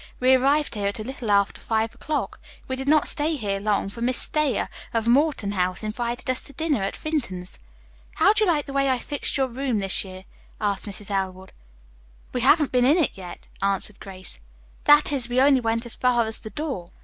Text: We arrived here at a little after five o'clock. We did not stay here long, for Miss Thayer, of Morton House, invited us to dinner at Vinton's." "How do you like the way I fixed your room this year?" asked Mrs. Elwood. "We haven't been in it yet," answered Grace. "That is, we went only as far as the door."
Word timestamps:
We 0.19 0.33
arrived 0.33 0.73
here 0.73 0.87
at 0.87 0.97
a 0.99 1.03
little 1.03 1.29
after 1.29 1.61
five 1.61 1.93
o'clock. 1.93 2.39
We 2.67 2.75
did 2.75 2.87
not 2.87 3.07
stay 3.07 3.35
here 3.35 3.59
long, 3.59 3.87
for 3.87 4.01
Miss 4.01 4.25
Thayer, 4.25 4.67
of 4.95 5.07
Morton 5.07 5.51
House, 5.51 5.83
invited 5.83 6.27
us 6.27 6.41
to 6.45 6.53
dinner 6.53 6.81
at 6.81 6.95
Vinton's." 6.95 7.59
"How 8.15 8.33
do 8.33 8.43
you 8.43 8.49
like 8.49 8.65
the 8.65 8.73
way 8.73 8.89
I 8.89 8.97
fixed 8.97 9.37
your 9.37 9.45
room 9.47 9.77
this 9.77 10.03
year?" 10.03 10.25
asked 10.59 10.87
Mrs. 10.87 11.11
Elwood. 11.11 11.53
"We 12.33 12.41
haven't 12.41 12.71
been 12.71 12.83
in 12.83 12.97
it 12.97 13.11
yet," 13.13 13.47
answered 13.61 13.99
Grace. 13.99 14.39
"That 14.85 15.11
is, 15.11 15.29
we 15.29 15.37
went 15.37 15.63
only 15.63 15.85
as 15.85 15.95
far 15.95 16.25
as 16.25 16.39
the 16.39 16.49
door." 16.49 16.89